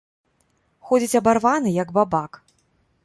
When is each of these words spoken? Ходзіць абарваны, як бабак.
Ходзіць 0.91 1.19
абарваны, 1.21 1.69
як 1.83 1.89
бабак. 1.99 2.31